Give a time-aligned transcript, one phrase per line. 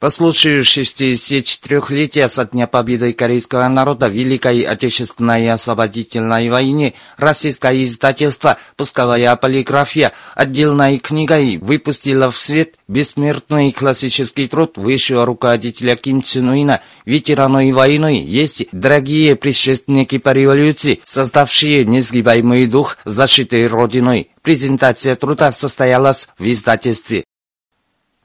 [0.00, 8.56] По случаю 64-летия со дня победы корейского народа в Великой Отечественной освободительной войне российское издательство
[8.76, 16.80] «Пусковая полиграфия» отдельной книгой выпустило в свет бессмертный классический труд высшего руководителя Ким Чен Уина
[17.04, 24.30] «Ветераны войны есть дорогие предшественники по революции, создавшие несгибаемый дух защиты Родиной».
[24.40, 27.24] Презентация труда состоялась в издательстве.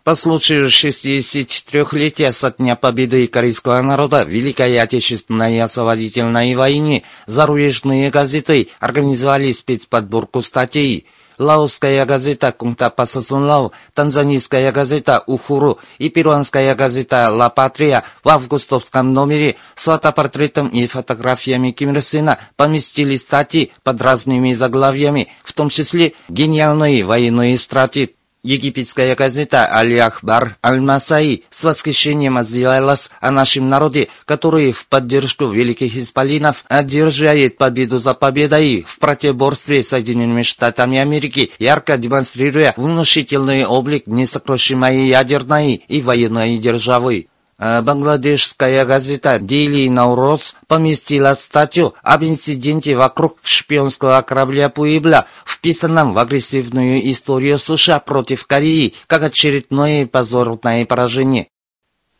[0.05, 8.69] По случаю 64-летия со дня победы корейского народа в Великой Отечественной освободительной войне зарубежные газеты
[8.79, 11.07] организовали спецподборку статей.
[11.39, 19.55] Лаосская газета Кунтапа Сасунлау, танзанийская газета Ухуру и перуанская газета Ла Патрия в августовском номере
[19.73, 26.13] с фотопортретом и фотографиями Ким Ир Сына поместили статьи под разными заглавиями, в том числе
[26.29, 28.15] «Гениальные военные стратегии»
[28.45, 36.63] Египетская газета «Аль-Ахбар Аль-Масаи» с восхищением отзывалась о нашем народе, который в поддержку великих исполинов
[36.67, 45.07] одерживает победу за победой в противоборстве с Соединенными Штатами Америки, ярко демонстрируя внушительный облик несокрушимой
[45.07, 47.25] ядерной и военной державы.
[47.57, 56.19] А бангладешская газета «Дейли Наурос» поместила статью об инциденте вокруг шпионского корабля «Пуибля», вписанном в
[56.19, 61.47] агрессивную историю США против Кореи, как очередное позорное поражение.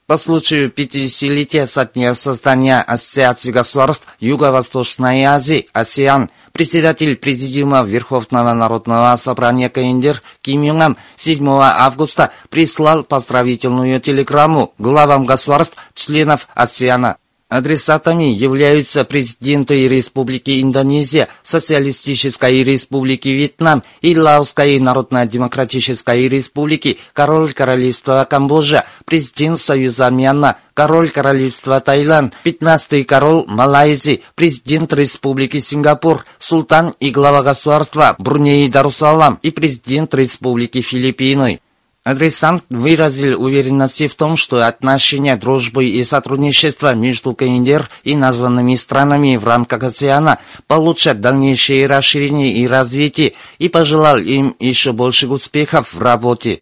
[0.07, 9.13] По случаю 50-летия со дня создания Ассоциации государств Юго-Восточной Азии «АСЕАН» председатель Президиума Верховного Народного
[9.17, 17.17] Собрания КНДР Ким Юн Ам 7 августа прислал поздравительную телеграмму главам государств, членов АСЕАНа.
[17.55, 28.83] Адресатами являются президенты Республики Индонезия, Социалистической Республики Вьетнам и Лаосской Народно-Демократической Республики, король Королевства Камбоджа,
[29.05, 37.41] президент Союза Мьянма, король Королевства Таиланд, 15-й король Малайзии, президент Республики Сингапур, султан и глава
[37.41, 41.61] государства Бруней Дарусалам и президент Республики Филиппины.
[42.05, 49.37] Адресант выразил уверенность в том, что отношения дружбы и сотрудничества между КНДР и названными странами
[49.37, 55.99] в рамках океана получат дальнейшее расширение и развитие и пожелал им еще больших успехов в
[55.99, 56.61] работе.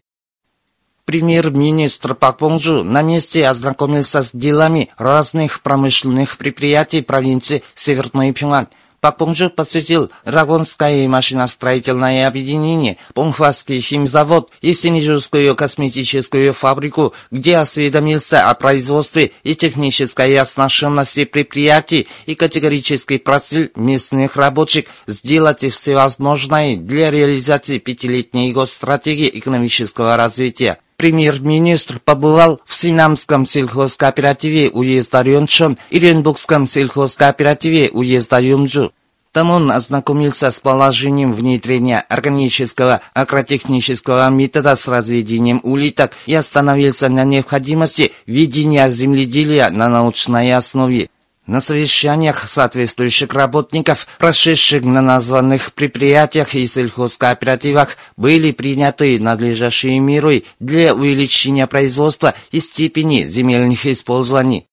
[1.04, 8.68] Премьер-министр Пак Понжу на месте ознакомился с делами разных промышленных предприятий провинции Северный Пюнган–
[9.04, 18.54] Пак Понжу посетил Рагонское машиностроительное объединение, Понхвасский химзавод и Синежурскую косметическую фабрику, где осведомился о
[18.54, 27.76] производстве и технической оснащенности предприятий и категорически просил местных рабочих сделать все возможное для реализации
[27.76, 30.78] пятилетней госстратегии экономического развития.
[30.96, 38.92] Премьер-министр побывал в Синамском сельхозкооперативе уезда Рёнчон и Ренбукском сельхозкооперативе уезда Юмджу.
[39.32, 47.24] Там он ознакомился с положением внедрения органического агротехнического метода с разведением улиток и остановился на
[47.24, 51.10] необходимости ведения земледелия на научной основе.
[51.46, 60.94] На совещаниях соответствующих работников, прошедших на названных предприятиях и сельхозкооперативах, были приняты надлежащие меры для
[60.94, 64.68] увеличения производства и степени земельных использований.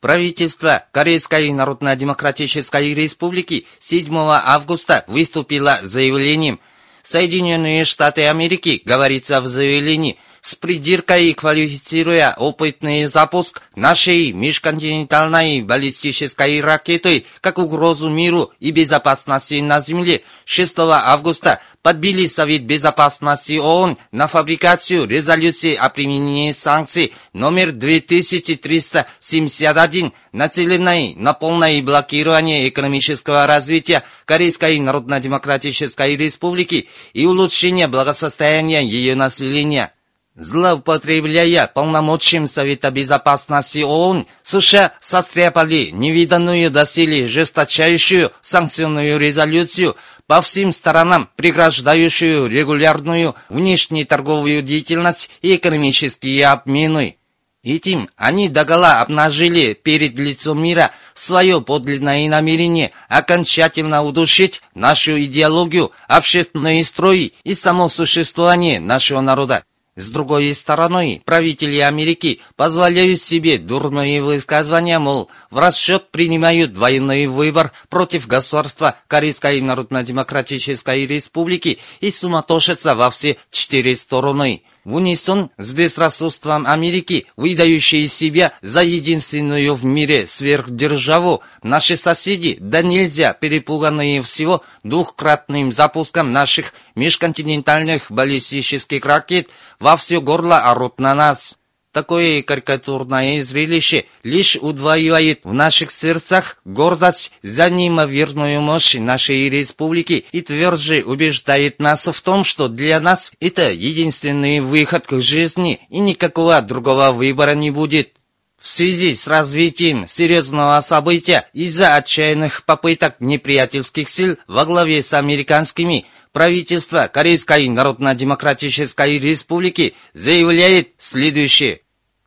[0.00, 6.58] Правительство Корейской Народно-Демократической Республики 7 августа выступило с заявлением
[7.02, 17.26] Соединенные Штаты Америки, говорится в заявлении, с придиркой квалифицируя опытный запуск нашей межконтинентальной баллистической ракеты
[17.40, 25.08] как угрозу миру и безопасности на Земле, 6 августа подбили Совет Безопасности ООН на фабрикацию
[25.08, 36.88] резолюции о применении санкций номер 2371, нацеленной на полное блокирование экономического развития Корейской Народно-Демократической Республики
[37.14, 39.90] и улучшение благосостояния ее населения.
[40.36, 49.96] Злоупотребляя полномочием Совета Безопасности ООН, США состряпали невиданную доселе жесточайшую санкционную резолюцию
[50.26, 57.16] по всем сторонам, преграждающую регулярную внешнеторговую деятельность и экономические обмены.
[57.64, 66.84] Этим они догола обнажили перед лицом мира свое подлинное намерение окончательно удушить нашу идеологию, общественные
[66.84, 69.64] строи и само существование нашего народа.
[69.96, 77.72] С другой стороны, правители Америки позволяют себе дурные высказывания, мол, в расчет принимают двойной выбор
[77.88, 86.64] против государства Корейской Народно-Демократической Республики и суматошатся во все четыре стороны– в унисон с безрассудством
[86.64, 95.72] Америки, выдающей себя за единственную в мире сверхдержаву, наши соседи, да нельзя перепуганные всего двухкратным
[95.72, 99.48] запуском наших межконтинентальных баллистических ракет,
[99.80, 101.56] во все горло орут на нас.
[101.96, 110.42] Такое карикатурное зрелище лишь удваивает в наших сердцах гордость за неимоверную мощь нашей республики и
[110.42, 116.60] тверже убеждает нас в том, что для нас это единственный выход к жизни и никакого
[116.60, 118.12] другого выбора не будет.
[118.60, 126.04] В связи с развитием серьезного события из-за отчаянных попыток неприятельских сил во главе с американскими
[126.32, 131.80] правительство Корейской Народно-Демократической Республики заявляет следующее.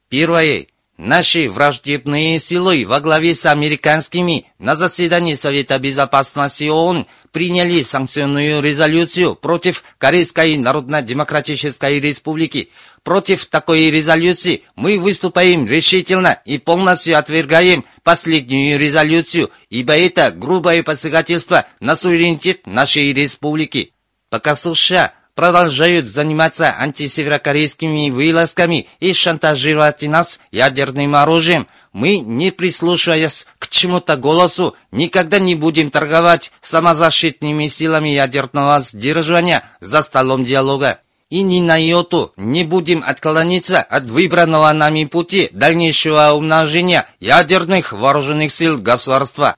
[0.09, 0.65] Первое.
[0.97, 9.35] Наши враждебные силы во главе с американскими на заседании Совета Безопасности ООН приняли санкционную резолюцию
[9.35, 12.69] против Корейской Народно-Демократической Республики.
[13.03, 21.65] Против такой резолюции мы выступаем решительно и полностью отвергаем последнюю резолюцию, ибо это грубое посягательство
[21.79, 23.93] на суверенитет нашей республики.
[24.29, 33.69] Пока США продолжают заниматься антисеверокорейскими вылазками и шантажировать нас ядерным оружием, мы, не прислушиваясь к
[33.69, 40.99] чему-то голосу, никогда не будем торговать самозащитными силами ядерного сдерживания за столом диалога.
[41.29, 48.51] И ни на йоту не будем отклониться от выбранного нами пути дальнейшего умножения ядерных вооруженных
[48.51, 49.55] сил государства.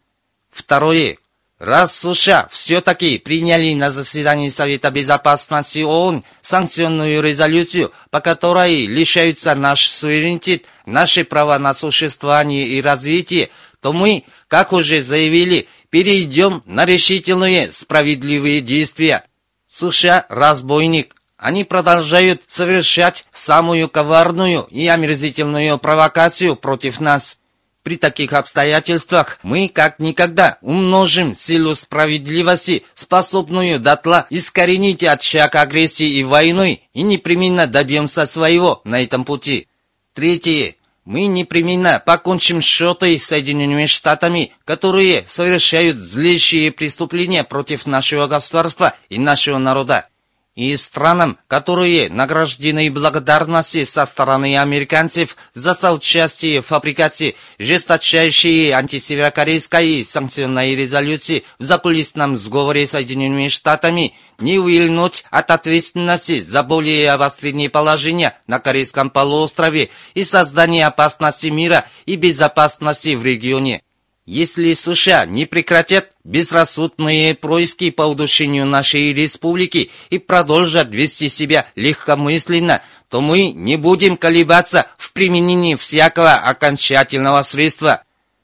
[0.52, 1.18] Второе.
[1.62, 9.86] Раз США все-таки приняли на заседании Совета Безопасности ООН санкционную резолюцию, по которой лишаются наш
[9.88, 17.72] суверенитет, наши права на существование и развитие, то мы, как уже заявили, перейдем на решительные
[17.72, 19.24] справедливые действия.
[19.68, 21.16] США– разбойник.
[21.38, 27.38] Они продолжают совершать самую коварную и омерзительную провокацию против нас.
[27.84, 36.24] При таких обстоятельствах мы как никогда умножим силу справедливости, способную дотла искоренить очаг агрессии и
[36.24, 39.68] войны, и непременно добьемся своего на этом пути.
[40.14, 40.76] Третье.
[41.04, 49.18] Мы непременно покончим счеты с Соединенными Штатами, которые совершают злейшие преступления против нашего государства и
[49.18, 50.08] нашего народа
[50.56, 60.76] и странам, которые награждены благодарностью со стороны американцев за соучастие в фабрикации жесточайшей антисеверокорейской санкционной
[60.76, 68.38] резолюции в закулисном сговоре с Соединенными Штатами, не увильнуть от ответственности за более обострение положения
[68.48, 73.82] на Корейском полуострове и создание опасности мира и безопасности в регионе.
[74.26, 82.82] Если США не прекратят безрассудные происки по удушению нашей республики и продолжат вести себя легкомысленно,
[83.10, 88.04] то мы не будем колебаться в применении всякого окончательного средства.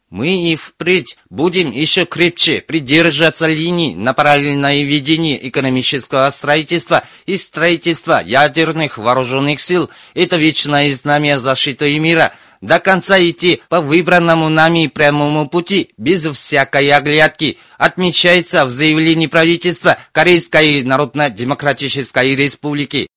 [0.09, 8.23] Мы и впредь будем еще крепче придерживаться линий на параллельное ведение экономического строительства и строительства
[8.25, 9.89] ядерных вооруженных сил.
[10.13, 16.91] Это вечное знамя защиты мира– до конца идти по выбранному нами прямому пути, без всякой
[16.91, 23.07] оглядки, отмечается в заявлении правительства Корейской Народно-Демократической Республики.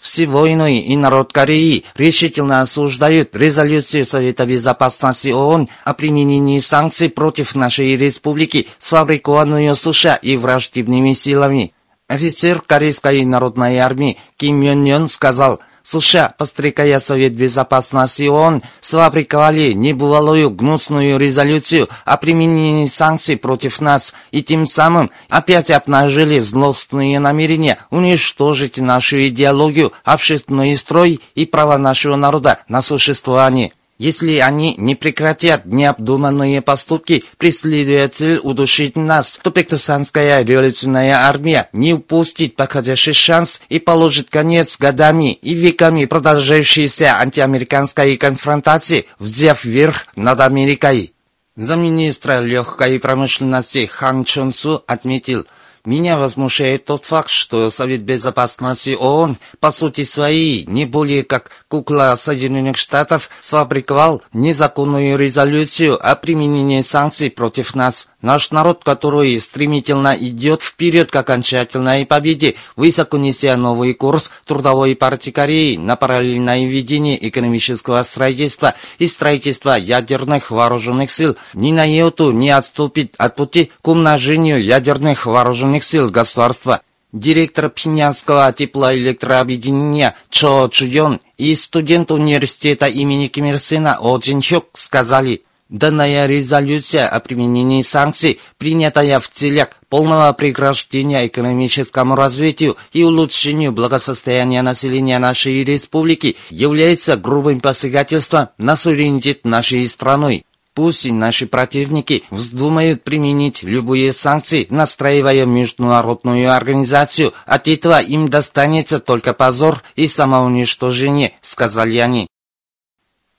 [0.00, 7.54] Все войны и народ Кореи решительно осуждают резолюцию Совета Безопасности ООН о применении санкций против
[7.54, 11.72] нашей республики, сфабрикованную США и враждебными силами.
[12.06, 20.50] Офицер Корейской народной армии Ким Йон Йон сказал– США, пострекая Совет Безопасности ООН, сфабриковали небывалую
[20.50, 28.78] гнусную резолюцию о применении санкций против нас и тем самым опять обнажили злостные намерения уничтожить
[28.78, 33.72] нашу идеологию, общественный строй и права нашего народа на существование.
[33.98, 41.94] Если они не прекратят необдуманные поступки, преследуя цель удушить нас, то Пектусанская революционная армия не
[41.94, 50.40] упустит подходящий шанс и положит конец годами и веками продолжающейся антиамериканской конфронтации, взяв верх над
[50.40, 51.14] Америкой.
[51.54, 55.46] Замминистра легкой промышленности Хан Чон Су отметил,
[55.86, 62.16] Меня возмущает тот факт, что Совет Безопасности ООН, по сути своей, не более как кукла
[62.18, 68.08] Соединенных Штатов, сфабриковал незаконную резолюцию о применении санкций против нас.
[68.22, 75.32] Наш народ, который стремительно идет вперед к окончательной победе, высоко неся новый курс трудовой партии
[75.32, 82.48] Кореи на параллельное ведение экономического строительства и строительства ядерных вооруженных сил, ни на йоту не
[82.48, 86.82] отступит от пути к умножению ядерных вооруженных сил государства.
[87.12, 94.66] Директор Пинянского теплоэлектрообъединения Чо Чуйон и студент университета имени Ким Ир Сена О Джин Чук
[94.74, 103.72] сказали– Данная резолюция о применении санкций, принятая в целях полного прекращения экономическому развитию и улучшению
[103.72, 110.44] благосостояния населения нашей республики, является грубым посягательством на суверенитет нашей страны.
[110.74, 119.34] Пусть наши противники вздумают применить любые санкции, настраивая международную организацию, от этого им достанется только
[119.34, 122.26] позор и самоуничтожение, сказали они.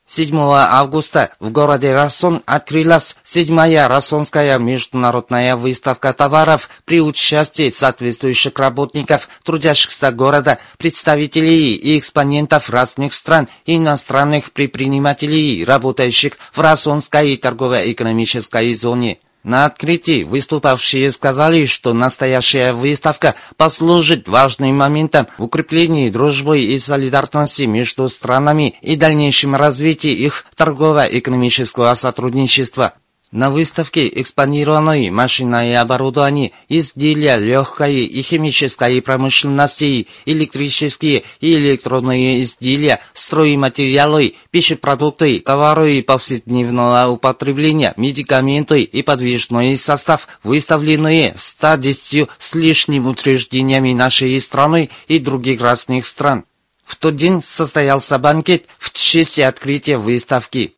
[0.08, 9.28] 7 августа в городе Рассон открылась седьмая Рассонская международная выставка товаров при участии соответствующих работников,
[9.44, 19.18] трудящихся города, представителей и экспонентов разных стран иностранных предпринимателей, работающих в Рассонской торгово-экономической зоне.
[19.46, 27.62] На открытии выступавшие сказали, что настоящая выставка послужит важным моментом в укреплении дружбы и солидарности
[27.62, 32.96] между странами и дальнейшем развитии их торгово-экономического сотрудничества.
[33.36, 43.02] На выставке экспонированы машины и оборудование, изделия легкой и химической промышленности, электрические и электронные изделия,
[43.14, 54.40] стройматериалы, пищепродукты, товары повседневного употребления, медикаменты и подвижной состав, выставленные 110 с лишним учреждениями нашей
[54.40, 56.46] страны и других разных стран.
[56.86, 60.76] В тот день состоялся банкет в честь открытия выставки.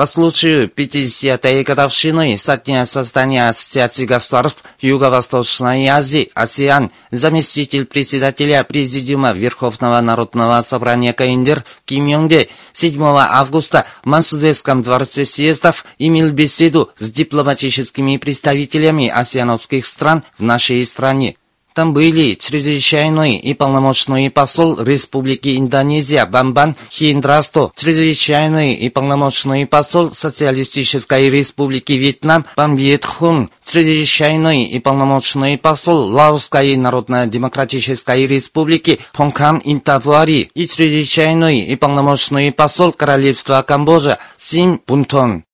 [0.00, 9.32] По случаю 50-й годовщины со дня создания Ассоциации государств Юго-Восточной Азии «АСЕАН» заместитель председателя Президиума
[9.32, 17.10] Верховного Народного Собрания КНДР Ким Йонге 7 августа в Мансудетском дворце съездов имел беседу с
[17.10, 21.36] дипломатическими представителями асиановских стран в нашей стране.
[21.80, 31.30] Там были чрезвычайный и полномочный посол Республики Индонезия Бамбан Хиндрасто, чрезвычайный и полномочный посол Социалистической
[31.30, 40.68] Республики Вьетнам Пан Вьет Хун, чрезвычайный и полномочный посол Лаосской Народно-Демократической Республики Хонкам Интавуари и
[40.68, 45.44] чрезвычайный и полномочный посол Королевства Камбоджа Сим Пунтон.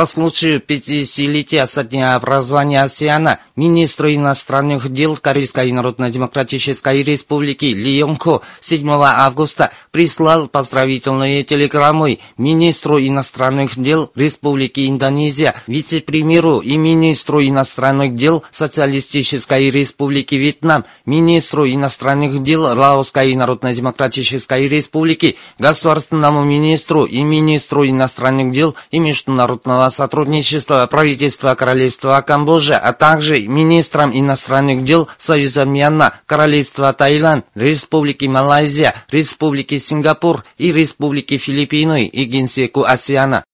[0.00, 8.42] По случаю 50-летия со дня образования АСЕАНа министр иностранных дел Корейской Народно-Демократической Республики Ли Йонг
[8.62, 18.42] 7 августа прислал поздравительные телеграммы министру иностранных дел Республики Индонезия, вице-премьеру и министру иностранных дел
[18.50, 28.74] Социалистической Республики Вьетнам, министру иностранных дел Лаосской Народно-Демократической Республики, государственному министру и министру иностранных дел
[28.90, 36.92] и международного международного сотрудничества правительства Королевства Камбоджа, а также министрам иностранных дел Союза Мьянма, Королевства
[36.92, 43.44] Таиланд, Республики Малайзия, Республики Сингапур и Республики Филиппины и Генсеку Асиана.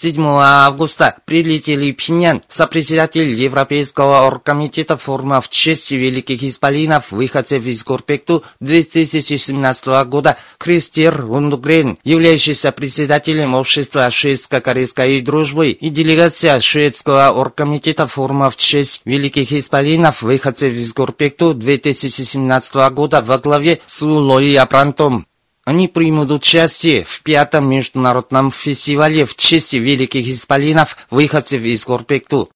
[0.00, 7.84] 7 августа прилетели в Пхеньян сопредседатель Европейского оргкомитета форума в честь великих исполинов, выходцев из
[7.84, 18.48] Горпекту 2017 года Кристер Лундгрен, являющийся председателем общества шведско-корейской дружбы и делегация шведского оргкомитета форума
[18.48, 25.26] в честь великих исполинов, выходцев из Горпекту 2017 года во главе с Луи Апрантом.
[25.64, 32.50] Они примут участие в пятом международном фестивале в честь великих исполинов, выходцев из Горпекту.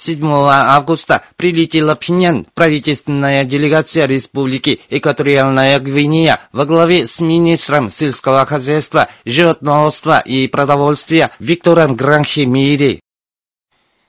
[0.00, 9.08] 7 августа прилетела Пхеньян правительственная делегация Республики Экваториальная Гвинея во главе с министром сельского хозяйства,
[9.26, 13.00] животноводства и продовольствия Виктором Гранхи Мири.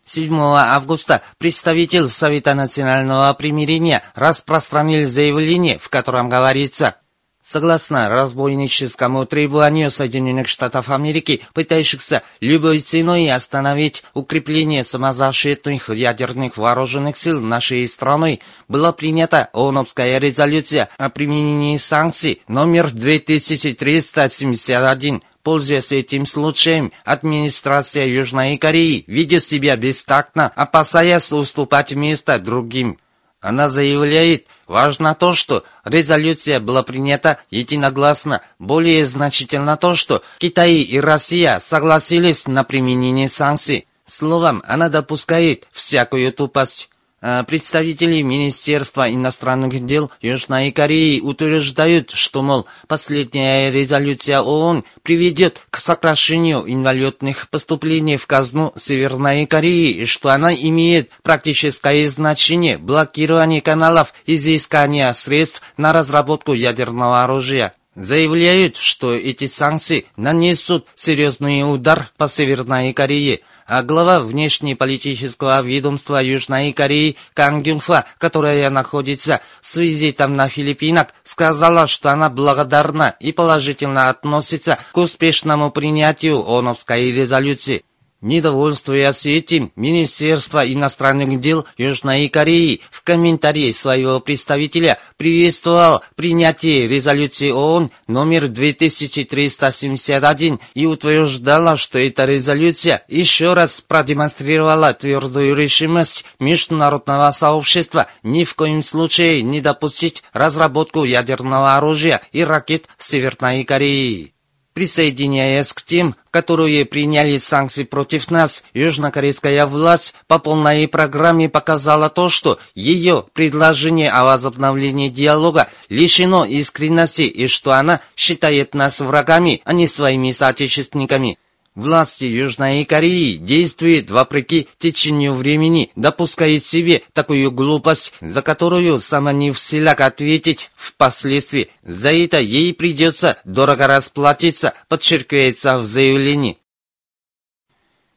[0.06, 6.96] 7 августа представитель Совета национального примирения распространил заявление, в котором говорится
[7.44, 17.42] Согласно разбойническому требованию Соединенных Штатов Америки, пытающихся любой ценой остановить укрепление самозащитных ядерных вооруженных сил
[17.42, 28.06] нашей страны, была принята ООНовская резолюция о применении санкций номер 2371 Пользуясь этим случаем, администрация
[28.06, 33.00] Южной Кореи ведет себя бестактно, опасаясь уступать место другим.
[33.40, 38.42] Она заявляет, важно то, что резолюция была принята единогласно.
[38.58, 43.88] Более значительно то, что Китай и Россия согласились на применение санкций.
[44.06, 46.90] Словом, она допускает всякую тупость.
[47.24, 55.78] А представители Министерства иностранных дел Южной Кореи утверждают, что, мол, последняя резолюция ООН приведет к
[55.78, 64.16] сокращению инвалютных поступлений в казну Северной Кореи и что она имеет практическое значение блокирования каналов
[64.26, 67.76] изыскания средств на разработку ядерного оружия.
[67.96, 76.74] Заявляют, что эти санкции нанесут серьезный удар по Северной Корее– а глава внешнеполитического ведомства Южной
[76.74, 84.10] Кореи Кан Гюнфа, которая находится с визитом на Филиппинах, сказала, что она благодарна и положительно
[84.10, 87.84] относится к успешному принятию ОНовской резолюции.
[88.22, 97.90] Недовольствуясь этим, Министерство иностранных дел Южной Кореи в комментарии своего представителя приветствовало принятие резолюции ООН
[98.06, 108.44] номер 2371 и утверждало, что эта резолюция еще раз продемонстрировала твердую решимость международного сообщества ни
[108.44, 114.36] в коем случае не допустить разработку ядерного оружия и ракет Северной Кореи.
[114.74, 122.30] Присоединяясь к тем, которые приняли санкции против нас, южнокорейская власть по полной программе показала то,
[122.30, 129.74] что ее предложение о возобновлении диалога лишено искренности и что она считает нас врагами, а
[129.74, 131.38] не своими соотечественниками.
[131.74, 139.52] Власти Южной Кореи действуют вопреки течению времени, допуская себе такую глупость, за которую сама не
[139.52, 141.70] в силах ответить впоследствии.
[141.84, 146.58] За это ей придется дорого расплатиться, подчеркивается в заявлении.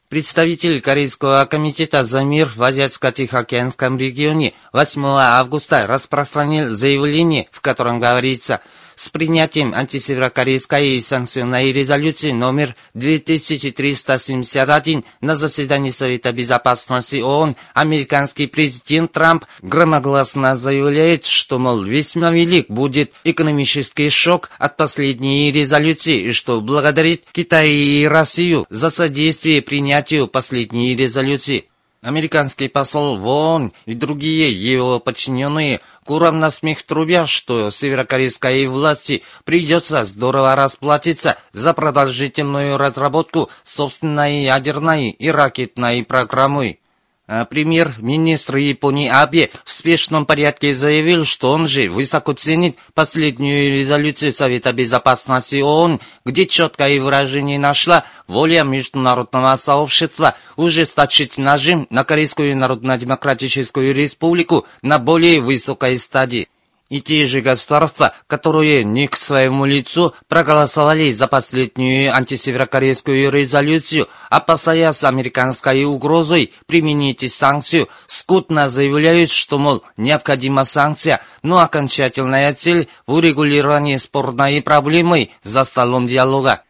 [0.09, 8.59] Представитель Корейского комитета за мир в Азиатско-Тихоокеанском регионе 8 августа распространил заявление, в котором говорится–
[8.95, 19.45] с принятием антисеверокорейской санкционной резолюции номер 2371 на заседании Совета Безопасности ООН американский президент Трамп
[19.61, 27.25] громогласно заявляет, что, мол, весьма велик будет экономический шок от последней резолюции и что благодарит
[27.31, 31.65] Китай и Россию за содействие принятию последней резолюции.
[32.05, 39.23] Американский посол в ООН и другие его подчиненные куром на смех трубя, что северокорейской власти
[39.43, 46.79] придется здорово расплатиться за продолжительную разработку собственной ядерной и ракетной программы.
[47.27, 54.31] А премьер-министр Японии Абе в спешном порядке заявил, что он же высоко ценит последнюю резолюцию
[54.31, 63.91] Совета Безопасности ООН, где четкое выражение нашла воля международного сообщества ужесточить нажим на Корейскую Народно-Демократическую
[63.95, 66.47] Республику на более высокой стадии.
[66.87, 75.03] И те же государства, которые не к своему лицу проголосовали за последнюю антисеверокорейскую резолюцию, опасаясь
[75.03, 83.97] американской угрозой применить санкцию, скутно заявляют, что, мол, необходима санкция, но окончательная цель в урегулировании
[83.97, 86.61] спорной проблемы за столом диалога.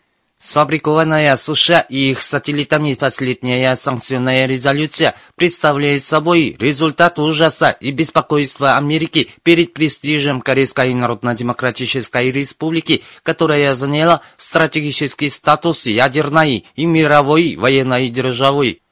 [0.45, 9.31] Сфабрикованная США и их сателлитами последняя санкционная резолюция представляет собой результат ужаса и беспокойства Америки
[9.41, 18.84] перед престижем Корейской Народно-Демократической Республики, которая заняла стратегический статус ядерной и мировой военной державой.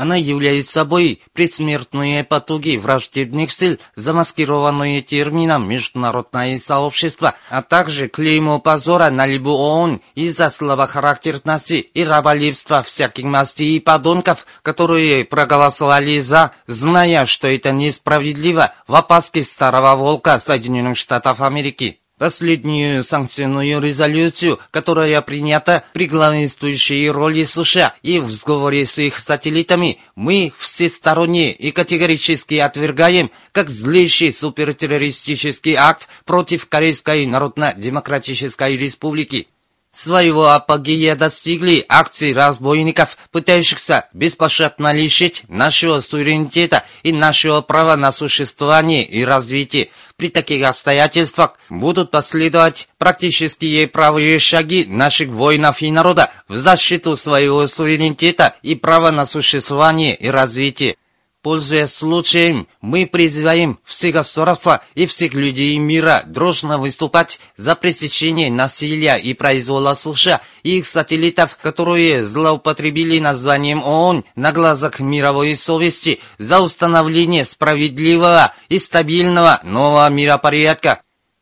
[0.00, 9.10] Она является собой предсмертные потуги враждебных сил, замаскированные термином «международное сообщество», а также клеймо позора
[9.10, 17.26] на либо ООН из-за слабохарактерности и раболепства всяких мастей и подонков, которые проголосовали «за», зная,
[17.26, 21.99] что это несправедливо в опаске старого волка Соединенных Штатов Америки.
[22.20, 30.00] Последнюю санкционную резолюцию, которая принята при главенствующей роли США и в сговоре с их сателлитами,
[30.16, 39.48] мы всесторонне и категорически отвергаем как злейший супертеррористический акт против Корейской Народно-Демократической Республики.
[39.92, 49.04] Своего апогея достигли акции разбойников, пытающихся беспощадно лишить нашего суверенитета и нашего права на существование
[49.04, 49.90] и развитие.
[50.16, 57.66] При таких обстоятельствах будут последовать практические правые шаги наших воинов и народа в защиту своего
[57.66, 60.96] суверенитета и права на существование и развитие.
[61.42, 69.16] Пользуясь случаем, мы призываем все государства и всех людей мира дружно выступать за пресечение насилия
[69.16, 76.60] и произвола США и их сателлитов, которые злоупотребили названием ООН на глазах мировой совести за
[76.60, 81.00] установление справедливого и стабильного нового миропорядка.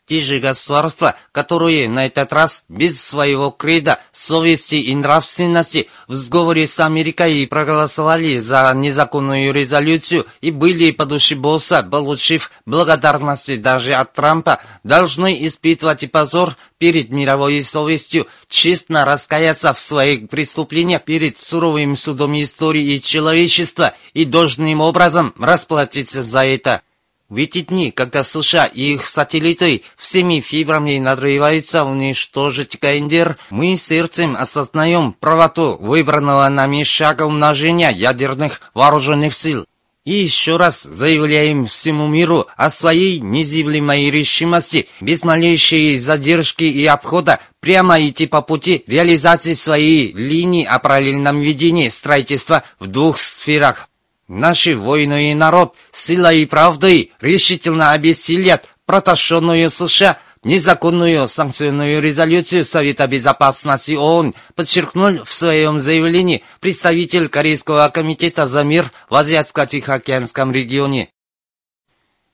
[0.09, 6.67] Те же государства, которые на этот раз без своего креда, совести и нравственности в сговоре
[6.67, 14.15] с Америкой проголосовали за незаконную резолюцию и были по душе босса, получив благодарности даже от
[14.15, 22.35] Трампа, должны испытывать позор перед мировой совестью, честно раскаяться в своих преступлениях перед суровым судом
[22.41, 26.81] истории и человечества и должным образом расплатиться за это.
[27.29, 34.35] В эти дни, когда США и их сателлиты всеми фибрами надрываются уничтожить КНДР, мы сердцем
[34.35, 39.67] осознаем правоту выбранного нами шага умножения ядерных вооруженных сил.
[40.07, 47.41] И еще раз заявляем всему миру о своей незыблемой решимости без малейшей задержки и обхода
[47.61, 53.91] прямо идти по пути реализации своей линии о параллельном ведении строительства в двух сферах
[54.29, 63.07] Наши воины и народ силой и правдой решительно обессилят протащенную США незаконную санкционную резолюцию Совета
[63.07, 71.09] Безопасности ООН, подчеркнул в своем заявлении представитель Корейского комитета за мир в Азиатско-Тихоокеанском регионе.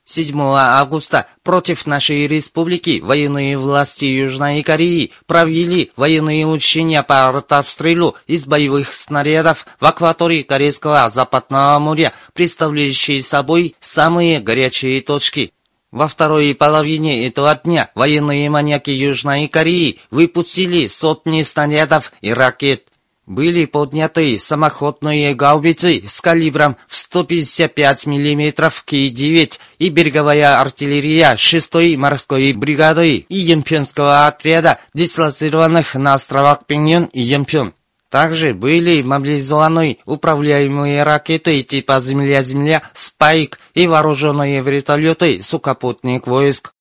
[0.07, 8.45] 7 августа против нашей республики военные власти Южной Кореи провели военные учения по артобстрелу из
[8.45, 15.55] боевых снарядов в акватории Корейского Западного моря, представляющие собой самые горячие точки.
[15.90, 22.88] Во второй половине этого дня военные маньяки Южной Кореи выпустили сотни снарядов и ракет
[23.26, 32.52] были подняты самоходные гаубицы с калибром в 155 мм К-9 и береговая артиллерия 6-й морской
[32.52, 37.72] бригады и Емпенского отряда, дислоцированных на островах Пеньон и Емпен.
[38.10, 46.73] Также были мобилизованы управляемые ракеты типа «Земля-Земля», «Спайк» и вооруженные вертолеты сухопутных войск.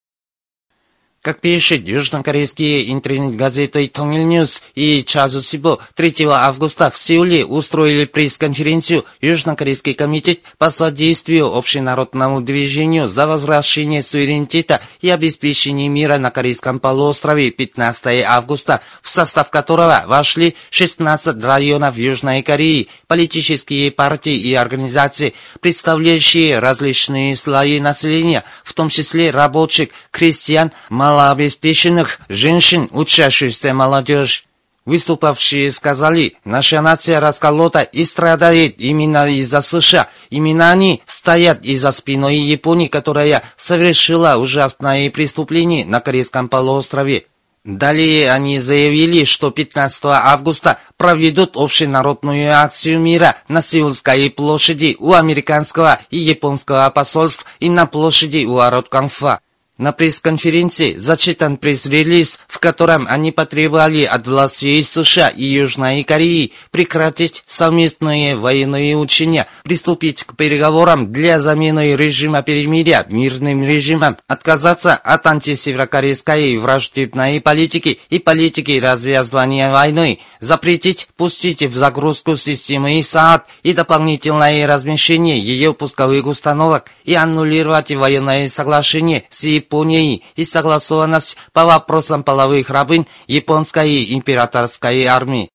[1.24, 10.42] Как пишет южнокорейские интернет-газеты «Тонгильньюз» и «Чазусибо», 3 августа в Сеуле устроили пресс-конференцию Южнокорейский комитет
[10.58, 18.82] по содействию общенародному движению за возвращение суверенитета и обеспечение мира на Корейском полуострове 15 августа,
[19.02, 27.80] в состав которого вошли 16 районов Южной Кореи, политические партии и организации, представляющие различные слои
[27.80, 34.46] населения, в том числе рабочих, крестьян, малых малообеспеченных женщин, учащихся молодежь.
[34.86, 40.10] Выступавшие сказали, наша нация расколота и страдает именно из-за США.
[40.30, 47.28] Именно они стоят из-за спиной Японии, которая совершила ужасное преступление на Корейском полуострове.
[47.64, 56.00] Далее они заявили, что 15 августа проведут общенародную акцию мира на Сеульской площади у американского
[56.10, 59.40] и японского посольств и на площади у Аротканфа.
[59.80, 67.44] На пресс-конференции зачитан пресс-релиз, в котором они потребовали от властей США и Южной Кореи прекратить
[67.48, 76.56] совместные военные учения, приступить к переговорам для замены режима перемирия мирным режимом, отказаться от антисеверокорейской
[76.58, 85.40] враждебной политики и политики развязывания войны, запретить пустить в загрузку системы ИСААД и дополнительное размещение
[85.40, 93.08] ее пусковых установок и аннулировать военное соглашение с Японией и согласованность по вопросам половых рабынь
[93.28, 95.50] японской императорской армии.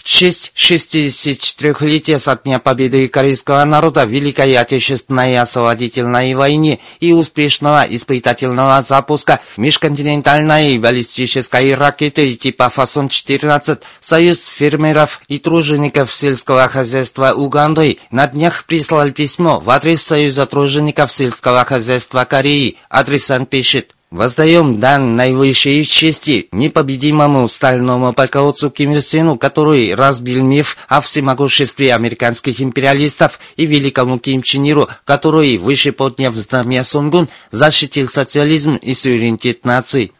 [0.00, 7.82] В честь 64-летия со дня победы корейского народа в Великой Отечественной освободительной войне и успешного
[7.82, 18.26] испытательного запуска межконтинентальной баллистической ракеты типа Фасон-14 Союз фермеров и тружеников сельского хозяйства Уганды на
[18.26, 22.78] днях прислал письмо в адрес Союза тружеников сельского хозяйства Кореи.
[22.88, 30.76] Адресант пишет Воздаем дан наивысшей чести непобедимому стальному полководцу Ким Ир Сену, который разбил миф
[30.88, 38.08] о всемогуществе американских империалистов, и великому Ким Чен Иру, который, выше подняв знамя Сунгун, защитил
[38.08, 40.12] социализм и суверенитет наций.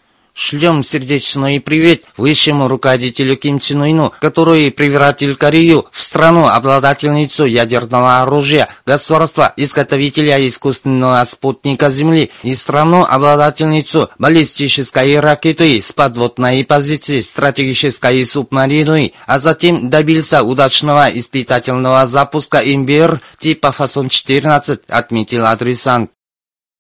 [0.43, 8.71] Шлем сердечный привет высшему руководителю Ким Чен Ыну, который превратил Корею в страну-обладательницу ядерного оружия,
[8.87, 19.91] государства-изготовителя искусственного спутника Земли и страну-обладательницу баллистической ракеты с подводной позиции стратегической субмарины, а затем
[19.91, 26.11] добился удачного испытательного запуска МБР типа Фасон-14, отметил адресант.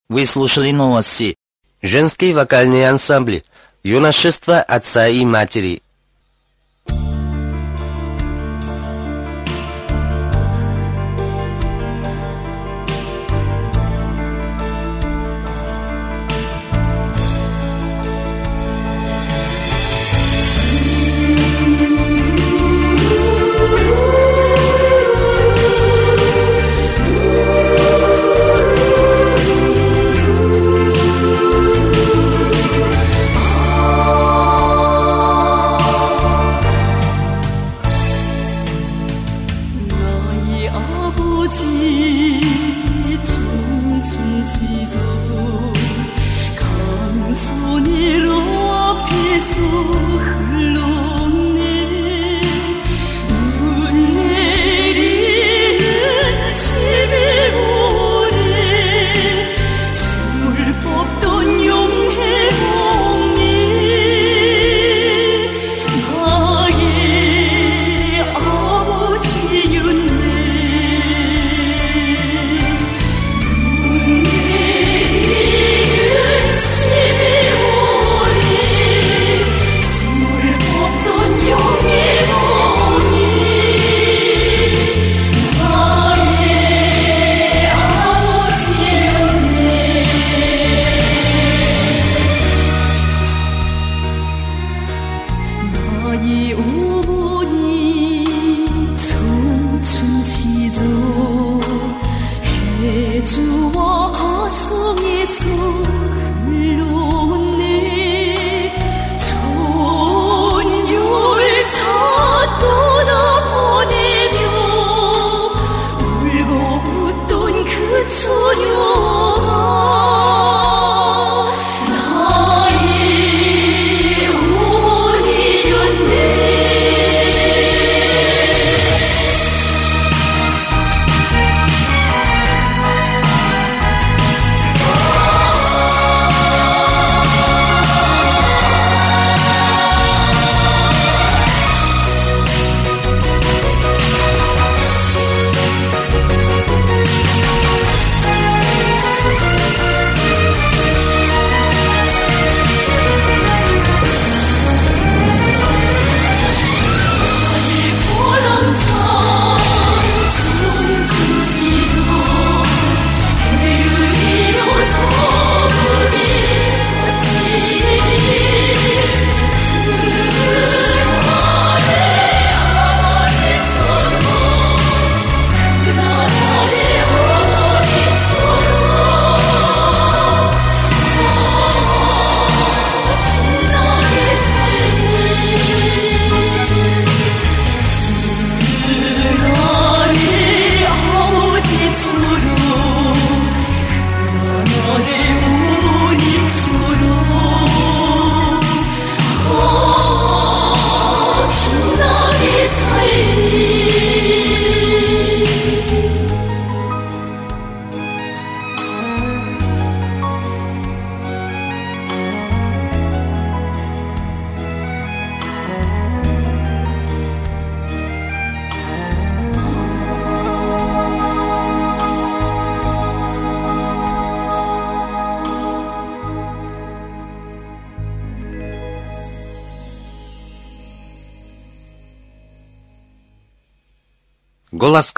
[0.09, 1.37] Вы слушали новости.
[1.83, 3.45] Женские вокальные ансамбли.
[3.83, 5.83] Юношество отца и матери.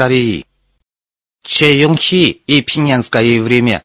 [0.03, 0.45] Кореи.
[1.45, 3.83] Че Йонг-хи и Пинянское время.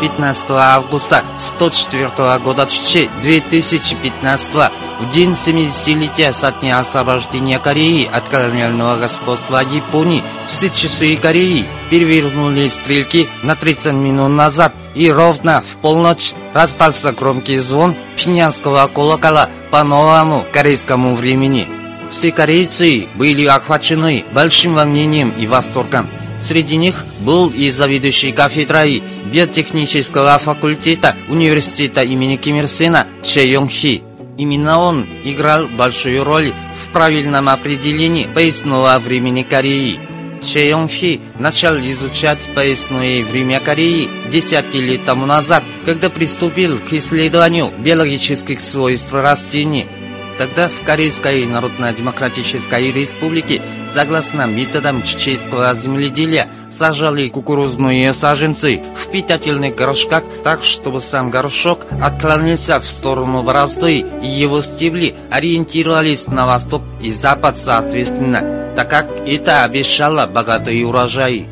[0.00, 4.52] 15 августа 104 года Чичи 2015
[5.00, 12.68] в день 70-летия со дня освобождения Кореи от колониального господства Японии все часы Кореи перевернули
[12.68, 19.82] стрелки на 30 минут назад и ровно в полночь раздался громкий звон пинянского колокола по
[19.82, 21.66] новому корейскому времени.
[22.10, 26.08] все корейцы были охвачены большим волнением и восторгом.
[26.40, 29.02] Среди них был и заведующий кафедрой
[29.32, 34.02] биотехнического факультета университета имени Ким Ир Сена Че Йонг Хи.
[34.36, 40.00] Именно он играл большую роль в правильном определении поясного времени Кореи.
[40.44, 46.92] Че Йонг Хи начал изучать поясное время Кореи десятки лет тому назад, когда приступил к
[46.92, 49.88] исследованию биологических свойств растений.
[50.36, 60.24] Тогда в Корейской Народно-Демократической Республике, согласно методам чеченского земледелия, сажали кукурузные саженцы в питательных горшках
[60.42, 67.12] так, чтобы сам горшок отклонился в сторону борозды, и его стебли ориентировались на восток и
[67.12, 71.48] запад соответственно, так как это обещало богатый урожай.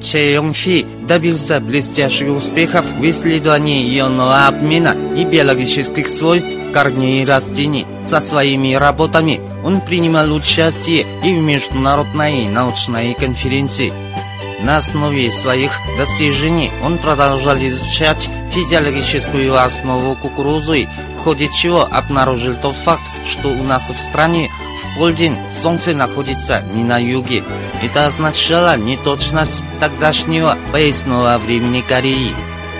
[0.00, 7.84] Че Йонг-хи добился блестящих успехов в исследовании ионного обмена и биологических свойств корней растений.
[8.04, 13.92] Со своими работами он принимал участие и в международной научной конференции.
[14.60, 22.74] На основе своих достижений он продолжал изучать физиологическую основу кукурузы, в ходе чего обнаружил тот
[22.74, 27.44] факт, что у нас в стране в полдень солнце находится не на юге.
[27.82, 32.32] Это означало неточность тогдашнего поясного времени Кореи.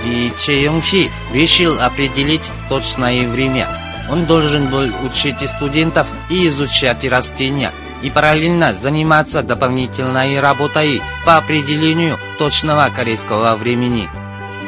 [0.05, 3.69] И Че Йонг-хи решил определить точное время.
[4.11, 12.19] Он должен был учить студентов и изучать растения, и параллельно заниматься дополнительной работой по определению
[12.39, 14.09] точного корейского времени.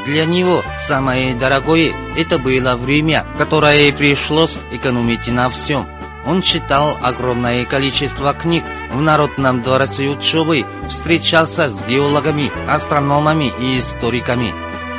[0.05, 5.87] Для него самое дорогое это было время, которое пришлось экономить на всем.
[6.27, 14.53] Он читал огромное количество книг в Народном дворце учебы, встречался с геологами, астрономами и историками.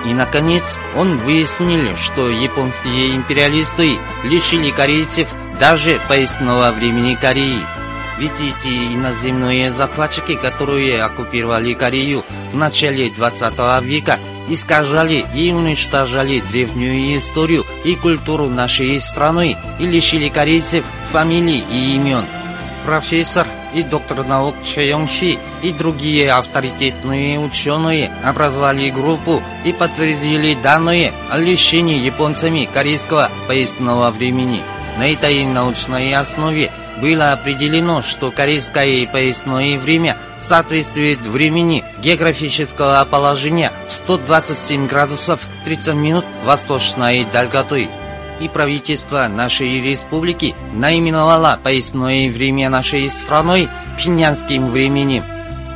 [0.05, 7.59] И, наконец, он выяснил, что японские империалисты лишили корейцев даже поясного времени Кореи.
[8.17, 17.17] Ведь эти иноземные захватчики, которые оккупировали Корею в начале 20 века, искажали и уничтожали древнюю
[17.17, 22.25] историю и культуру нашей страны и лишили корейцев фамилий и имен.
[22.85, 30.55] Профессор и доктор наук Че Йонг Хи и другие авторитетные ученые образовали группу и подтвердили
[30.55, 34.63] данные о лишении японцами корейского поясного времени.
[34.97, 43.91] На этой научной основе было определено, что корейское поясное время соответствует времени географического положения в
[43.91, 47.89] 127 градусов 30 минут восточной долготы.
[48.39, 55.23] И правительство нашей республики наименовало поясное время нашей страной пинянским временем.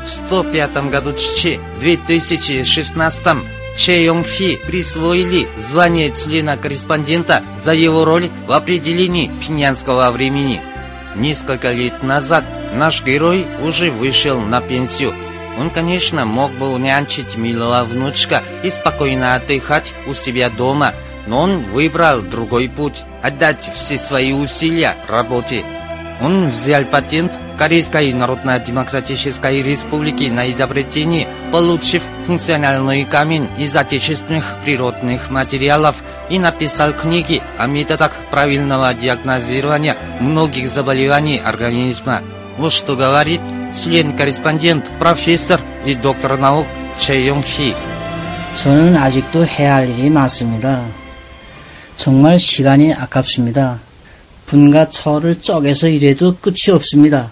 [0.03, 3.27] В 105 году Ччи 2016
[3.77, 10.61] Че Йонг Хи присвоили звание члена-корреспондента за его роль в определении пинянского времени.
[11.15, 15.13] Несколько лет назад наш герой уже вышел на пенсию.
[15.58, 20.93] Он, конечно, мог бы нянчить милого внучка и спокойно отдыхать у себя дома,
[21.28, 25.74] но он выбрал другой путь– отдать все свои усилия работе.
[26.20, 36.02] Он взял патент Корейской Народно-Демократической Республики на изобретение, получив функциональный камень из отечественных природных материалов
[36.28, 42.22] и написал книги о методах правильного диагнозирования многих заболеваний организма.
[42.59, 43.40] Вот что говорит
[43.72, 46.66] член-корреспондент, профессор и доктор наук
[46.98, 47.74] Че Йонг Хи.
[48.56, 50.85] 저는 아직도 해야 할 일이 많습니다.
[51.96, 53.80] 정말 시간이 아깝습니다.
[54.46, 57.30] 분과 철을 쪼개서 일해도 끝이 없습니다.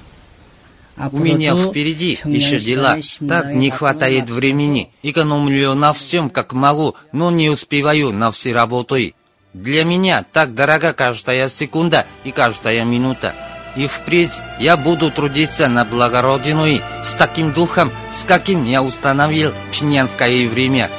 [1.13, 2.99] У меня впереди еще дела.
[3.29, 4.91] Так не хватает времени.
[5.03, 9.15] Экономлю на всем, как могу, но не успеваю на все работы.
[9.55, 13.35] Для меня так дорога каждая секунда и каждая минута.
[13.77, 19.53] И впредь я буду трудиться на благо Родины с таким духом, с каким я установил
[19.73, 20.91] пинянское время.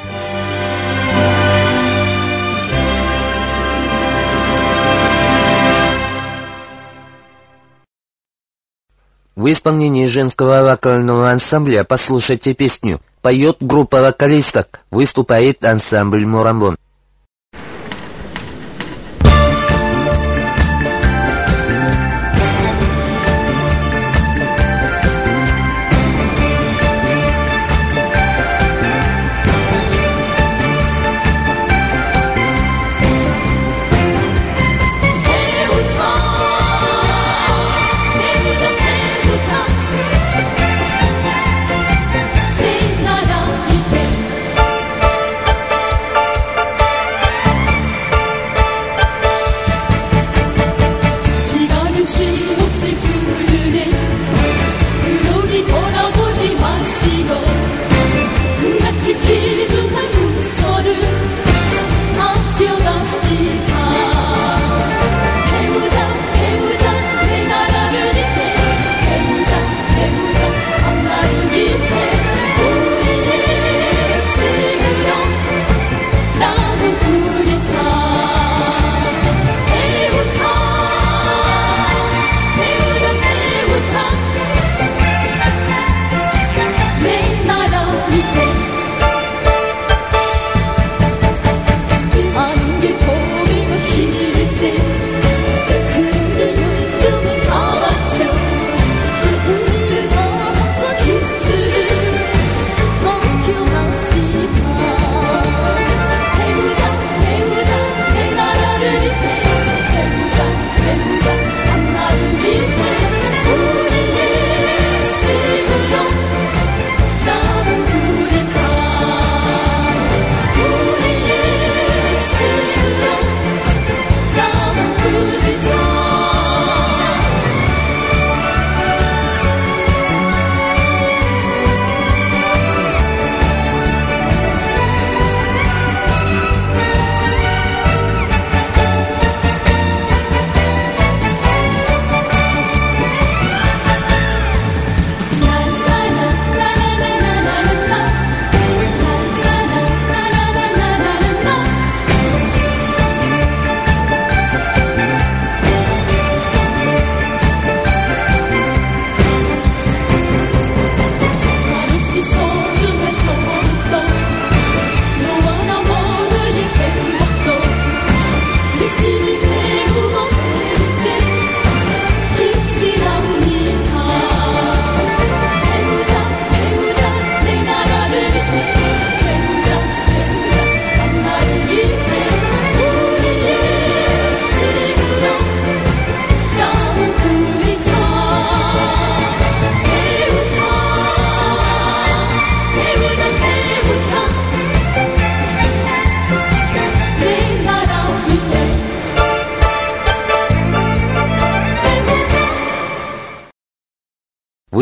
[9.35, 16.77] В исполнении женского вокального ансамбля «Послушайте песню» поет группа вокалисток, выступает ансамбль «Мурамбон».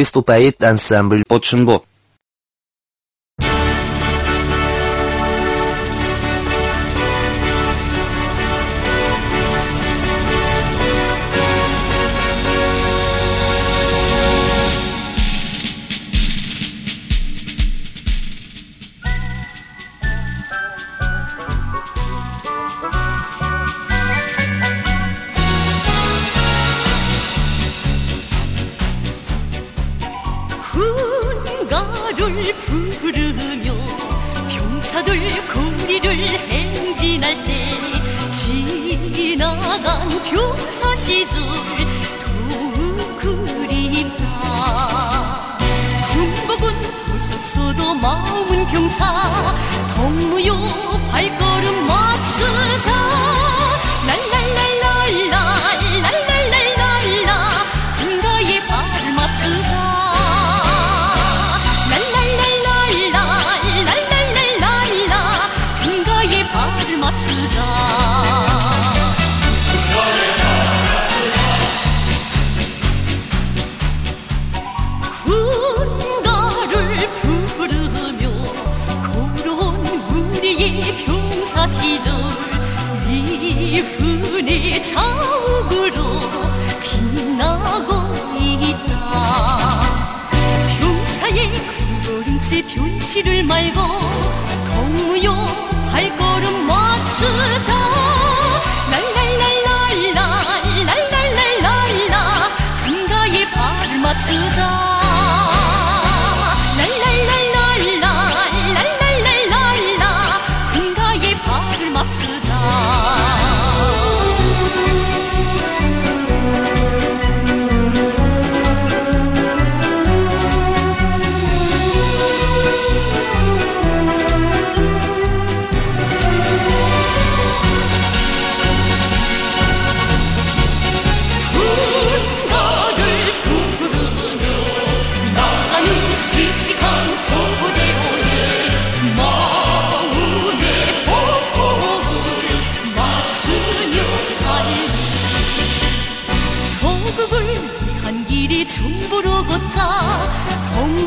[0.03, 1.81] Выступает ансамбль Подшинбо.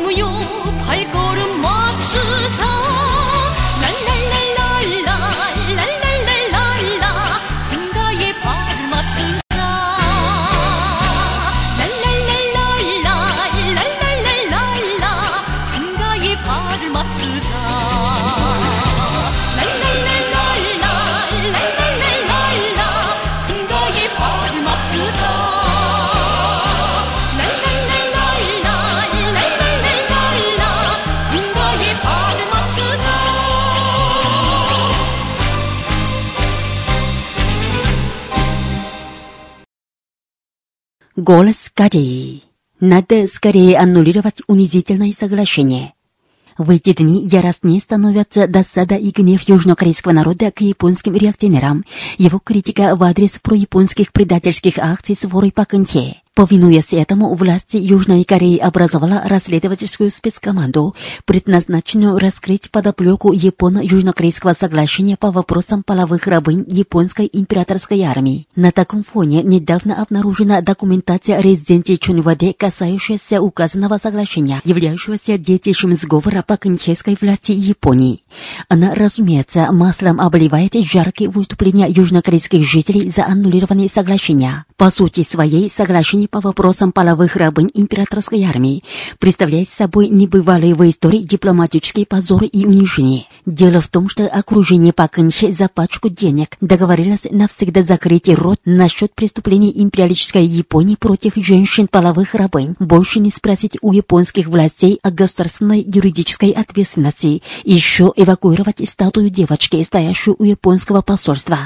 [0.07, 0.66] 不用。
[41.27, 42.43] Голос Кореи.
[42.79, 45.91] Надо скорее аннулировать унизительное соглашение.
[46.57, 51.83] В эти дни яростнее становятся досада и гнев южнокорейского народа к японским реакционерам,
[52.17, 56.21] его критика в адрес прояпонских предательских акций с ворой Пак Кын Хе.
[56.37, 60.93] Повинуясь этому, власти Южной Кореи образовала расследовательскую спецкоманду,
[61.25, 68.47] предназначенную раскрыть подоплеку Японо-Южнокорейского соглашения по вопросам половых рабынь японской императорской армии.
[68.55, 76.55] На таком фоне недавно обнаружена документация резиденции Чунваде, касающаяся указанного соглашения, являющегося детищем сговора по
[76.55, 78.21] конческой власти Японии.
[78.69, 84.65] Она, разумеется, маслом обливает жаркие выступления южнокорейских жителей за аннулирование соглашения.
[84.77, 88.83] По сути своей, соглашение по вопросам половых рабынь императорской армии
[89.19, 93.25] представляет собой небывалые в истории дипломатические позоры и унижения.
[93.45, 99.71] Дело в том, что окружение Паканче за пачку денег договорилось навсегда закрыть рот насчет преступлений
[99.75, 106.51] империалистической Японии против женщин половых рабынь, больше не спросить у японских властей о государственной юридической
[106.51, 111.57] ответственности, еще эвакуировать статую девочки, стоящую у японского посольства.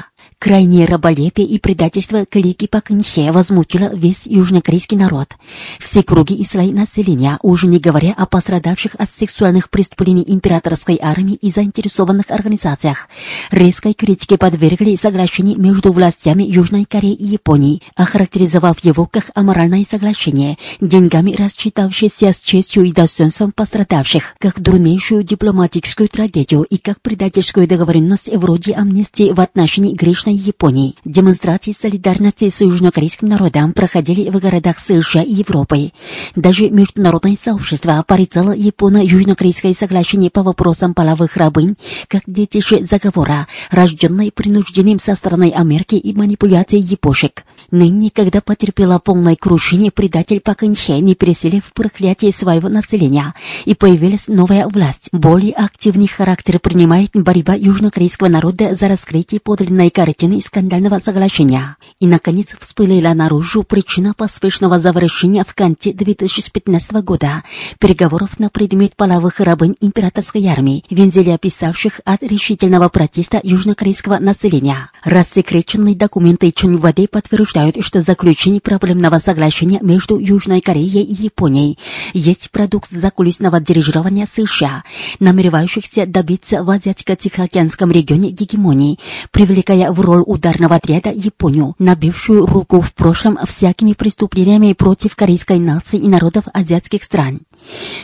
[0.41, 5.35] Крайнее раболепие и предательство клики Пакнхе возмутило весь южнокорейский народ.
[5.79, 11.35] Все круги и слои населения, уже не говоря о пострадавших от сексуальных преступлений императорской армии
[11.35, 13.07] и заинтересованных организациях,
[13.51, 20.57] резкой критике подвергли соглашение между властями Южной Кореи и Японии, охарактеризовав его как аморальное соглашение,
[20.79, 28.35] деньгами рассчитавшееся с честью и достоинством пострадавших, как дурнейшую дипломатическую трагедию и как предательскую договоренность
[28.35, 30.95] вроде амнистии в отношении грешной Восточной Японии.
[31.05, 35.91] Демонстрации солидарности с южнокорейским народом проходили в городах США и Европы.
[36.35, 41.75] Даже международное сообщество порицало японо-южнокорейское соглашение по вопросам половых рабынь
[42.07, 47.43] как детище заговора, рожденной принуждением со стороны Америки и манипуляцией япошек.
[47.71, 53.33] Ныне, когда потерпела полное крушение, предатель Пак Инхе, не переселив проклятие своего населения,
[53.65, 55.09] и появилась новая власть.
[55.11, 59.89] Более активный характер принимает борьба южнокорейского народа за раскрытие подлинной
[60.21, 61.77] картины скандального соглашения.
[61.99, 67.43] И, наконец, всплыла наружу причина поспешного завершения в конце 2015 года
[67.79, 74.91] переговоров на предмет половых рабынь императорской армии, вензели описавших от решительного протеста южнокорейского населения.
[75.03, 81.79] Рассекреченные документы Чунвады подтверждают, что заключение проблемного соглашения между Южной Кореей и Японией
[82.13, 84.83] есть продукт закулисного дирижирования США,
[85.19, 88.99] намеревающихся добиться в Азиатско-Тихоокеанском регионе гегемонии,
[89.31, 95.99] привлекая в роль ударного отряда Японию, набившую руку в прошлом всякими преступлениями против корейской нации
[95.99, 97.41] и народов азиатских стран.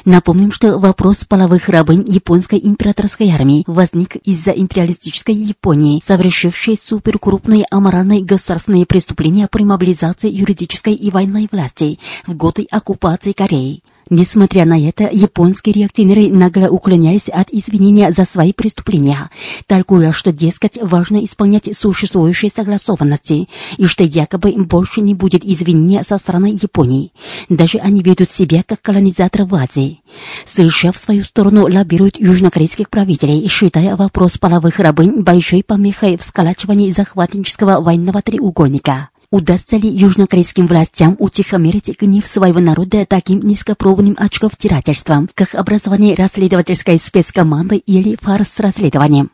[0.05, 8.23] Напомним, что вопрос половых рабынь японской императорской армии возник из-за империалистической Японии, совершившей суперкрупные аморальные
[8.23, 13.83] государственные преступления при мобилизации юридической и военной власти в годы оккупации Кореи.
[14.09, 19.29] Несмотря на это, японские реакционеры нагло уклонялись от извинения за свои преступления,
[19.65, 26.17] толкуя, что, дескать, важно исполнять существующие согласованности, и что якобы больше не будет извинения со
[26.17, 27.11] стороны Японии.
[27.49, 30.01] Даже они ведут себя как колонизаторы в Азии.
[30.45, 36.91] США в свою сторону лоббируют южнокорейских правителей, считая вопрос половых рабынь большой помехой в сколачивании
[36.91, 39.09] захватнического военного треугольника.
[39.29, 47.75] Удастся ли южнокорейским властям утихомирить гнев своего народа таким низкопробным очковтирательством, как образование расследовательской спецкоманды
[47.75, 49.29] или фарс с расследованием?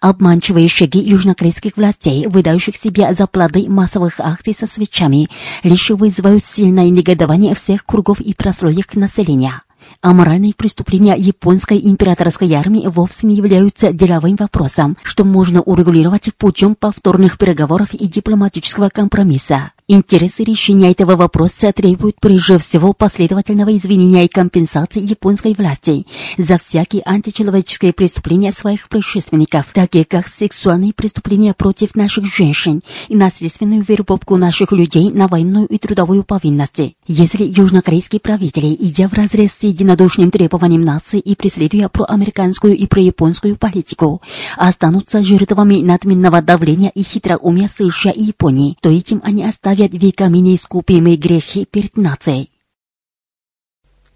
[0.00, 5.28] Обманчивые шаги южнокорейских властей, выдающих себя за плоды массовых акций со свечами,
[5.62, 9.63] лишь вызывают сильное негодование всех кругов и прослоек населения.
[10.00, 17.38] Аморальные преступления японской императорской армии вовсе не являются деловым вопросом, что можно урегулировать путем повторных
[17.38, 19.72] переговоров и дипломатического компромисса.
[19.86, 26.06] Интересы решения этого вопроса требуют прежде всего последовательного извинения и компенсации японской власти
[26.38, 33.84] за всякие античеловеческие преступления своих предшественников, такие как сексуальные преступления против наших женщин и насильственную
[33.86, 36.94] вербовку наших людей на военную и трудовую повинность.
[37.06, 43.56] Если южнокорейские правители, идя в разрез с единодушным требованием нации и преследуя проамериканскую и прояпонскую
[43.56, 44.22] политику,
[44.56, 51.16] останутся жертвами надменного давления и хитроумия США и Японии, то этим они оставят веками неискупимые
[51.16, 52.50] грехи перед нацией.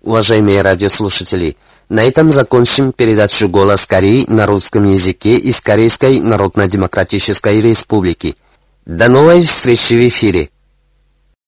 [0.02, 1.56] Уважаемые радиослушатели,
[1.88, 8.36] на этом закончим передачу «Голос Кореи» на русском языке из Корейской Народно-Демократической Республики.
[8.86, 10.50] До новой встречи в эфире!